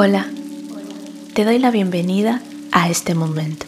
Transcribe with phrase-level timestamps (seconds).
[0.00, 0.28] Hola,
[1.34, 2.40] te doy la bienvenida
[2.70, 3.66] a este momento.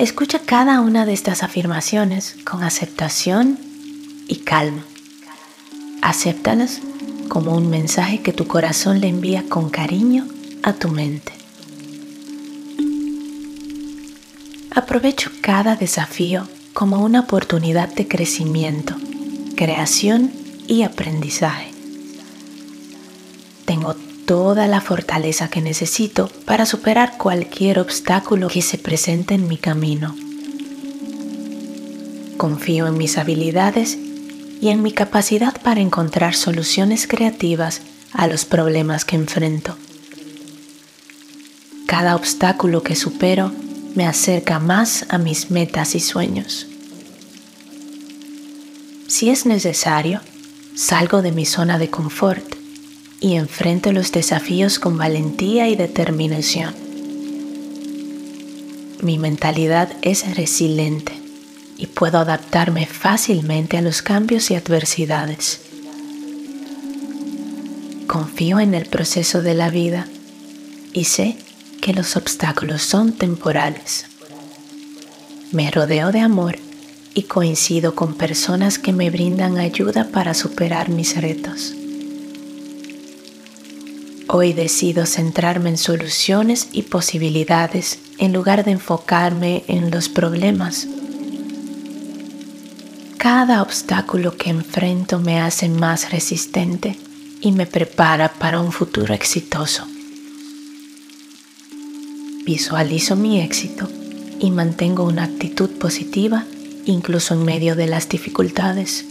[0.00, 3.56] Escucha cada una de estas afirmaciones con aceptación
[4.26, 4.82] y calma.
[6.02, 6.80] Acéptalas
[7.28, 10.26] como un mensaje que tu corazón le envía con cariño
[10.64, 11.32] a tu mente.
[14.74, 18.96] Aprovecho cada desafío como una oportunidad de crecimiento,
[19.54, 20.32] creación
[20.66, 21.70] y aprendizaje.
[23.64, 23.94] Tengo
[24.30, 30.14] toda la fortaleza que necesito para superar cualquier obstáculo que se presente en mi camino.
[32.36, 33.98] Confío en mis habilidades
[34.60, 37.80] y en mi capacidad para encontrar soluciones creativas
[38.12, 39.76] a los problemas que enfrento.
[41.86, 43.50] Cada obstáculo que supero
[43.96, 46.68] me acerca más a mis metas y sueños.
[49.08, 50.20] Si es necesario,
[50.76, 52.59] salgo de mi zona de confort
[53.20, 56.74] y enfrento los desafíos con valentía y determinación.
[59.02, 61.12] Mi mentalidad es resiliente
[61.76, 65.60] y puedo adaptarme fácilmente a los cambios y adversidades.
[68.06, 70.06] Confío en el proceso de la vida
[70.92, 71.36] y sé
[71.80, 74.06] que los obstáculos son temporales.
[75.52, 76.58] Me rodeo de amor
[77.14, 81.74] y coincido con personas que me brindan ayuda para superar mis retos.
[84.32, 90.86] Hoy decido centrarme en soluciones y posibilidades en lugar de enfocarme en los problemas.
[93.16, 96.96] Cada obstáculo que enfrento me hace más resistente
[97.40, 99.84] y me prepara para un futuro exitoso.
[102.44, 103.88] Visualizo mi éxito
[104.38, 106.44] y mantengo una actitud positiva
[106.86, 109.04] incluso en medio de las dificultades.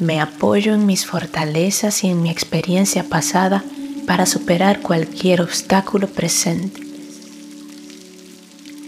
[0.00, 3.62] Me apoyo en mis fortalezas y en mi experiencia pasada
[4.06, 6.82] para superar cualquier obstáculo presente.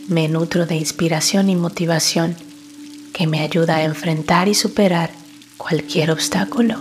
[0.08, 2.34] Me nutro de inspiración y motivación
[3.12, 5.10] que me ayuda a enfrentar y superar
[5.56, 6.80] cualquier obstáculo.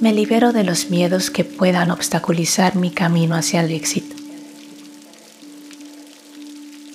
[0.00, 4.16] Me libero de los miedos que puedan obstaculizar mi camino hacia el éxito.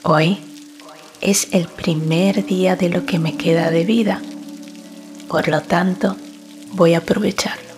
[0.04, 0.40] Hoy
[1.22, 4.22] es el primer día de lo que me queda de vida,
[5.28, 6.16] por lo tanto
[6.74, 7.74] voy a aprovecharlo.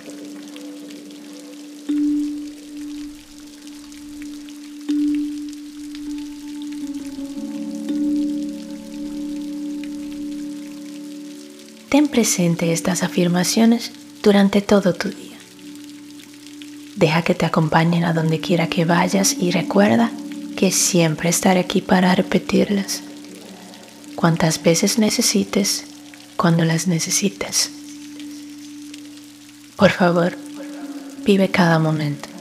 [11.89, 13.91] Ten presente estas afirmaciones
[14.21, 15.37] durante todo tu día.
[16.97, 20.11] Deja que te acompañen a donde quiera que vayas y recuerda
[20.57, 23.01] que siempre estaré aquí para repetirlas.
[24.15, 25.85] Cuantas veces necesites,
[26.37, 27.71] cuando las necesites.
[29.75, 30.37] Por favor,
[31.25, 32.34] vive cada momento.